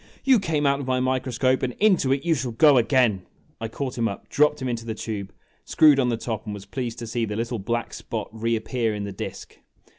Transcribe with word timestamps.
"You 0.23 0.39
came 0.39 0.65
out 0.65 0.79
of 0.79 0.87
my 0.87 0.99
microscope, 0.99 1.61
and 1.61 1.73
into 1.73 2.11
it 2.11 2.25
you 2.25 2.33
shall 2.33 2.53
go 2.53 2.77
again!' 2.79 3.21
I 3.61 3.67
caught 3.67 3.99
him 3.99 4.07
up, 4.07 4.29
dropped 4.29 4.59
him 4.59 4.67
into 4.67 4.83
the 4.83 4.95
tube, 4.95 5.31
screwed 5.63 5.99
on 5.99 6.09
the 6.09 6.17
top, 6.17 6.45
and 6.45 6.55
was 6.55 6.65
pleased 6.65 6.97
to 6.97 7.05
see 7.05 7.23
the 7.23 7.35
little 7.35 7.59
black 7.59 7.93
spot 7.93 8.27
reappear 8.31 8.95
in 8.95 9.03
the 9.03 9.11
disk. 9.11 9.59